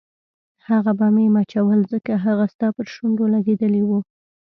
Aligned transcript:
هغه 0.67 0.91
به 0.99 1.07
مې 1.15 1.25
مچول 1.35 1.79
ځکه 1.93 2.13
هغه 2.25 2.45
ستا 2.53 2.67
پر 2.75 2.85
شونډو 2.93 3.25
لګېدلي 3.35 3.81
وو. 3.85 3.99